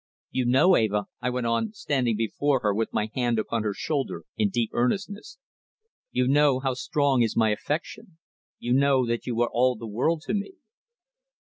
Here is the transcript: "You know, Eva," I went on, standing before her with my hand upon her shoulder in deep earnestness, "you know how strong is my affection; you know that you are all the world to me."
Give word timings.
"You 0.31 0.45
know, 0.47 0.75
Eva," 0.75 1.03
I 1.21 1.29
went 1.29 1.45
on, 1.45 1.73
standing 1.73 2.17
before 2.17 2.61
her 2.61 2.73
with 2.73 2.91
my 2.91 3.11
hand 3.13 3.37
upon 3.37 3.61
her 3.61 3.75
shoulder 3.75 4.23
in 4.35 4.49
deep 4.49 4.71
earnestness, 4.73 5.37
"you 6.09 6.27
know 6.27 6.57
how 6.59 6.73
strong 6.73 7.21
is 7.21 7.37
my 7.37 7.51
affection; 7.51 8.17
you 8.57 8.73
know 8.73 9.05
that 9.05 9.27
you 9.27 9.39
are 9.43 9.49
all 9.53 9.75
the 9.75 9.85
world 9.85 10.23
to 10.25 10.33
me." 10.33 10.53